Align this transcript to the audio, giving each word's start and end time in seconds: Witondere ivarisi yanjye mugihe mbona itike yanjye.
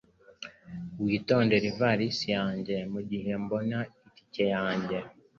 Witondere 1.05 1.65
ivarisi 1.71 2.25
yanjye 2.37 2.75
mugihe 2.91 3.29
mbona 3.43 3.77
itike 4.07 4.43
yanjye. 4.55 4.97